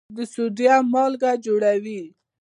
[0.15, 2.01] د سوډیم مالګه جوړوي.